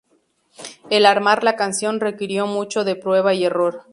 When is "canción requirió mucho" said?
1.55-2.83